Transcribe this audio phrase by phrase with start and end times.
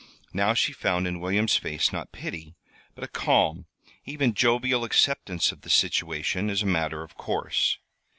[0.33, 2.55] Now she found in William's face, not pity,
[2.95, 3.67] but a calm,
[4.03, 7.77] even jovial, acceptance of the situation as a matter of course.